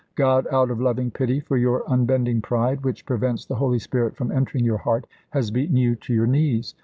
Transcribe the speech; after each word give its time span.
God, 0.15 0.47
out 0.51 0.71
of 0.71 0.81
loving 0.81 1.11
pity 1.11 1.39
for 1.41 1.57
your 1.57 1.83
unbending 1.87 2.41
pride, 2.41 2.81
which 2.81 3.05
prevents 3.05 3.45
the 3.45 3.53
Holy 3.53 3.77
Spirit 3.77 4.15
from 4.17 4.31
entering 4.31 4.65
your 4.65 4.79
heart, 4.79 5.05
has 5.29 5.51
beaten 5.51 5.77
you 5.77 5.95
to 5.97 6.11
your 6.11 6.25
knees. 6.25 6.73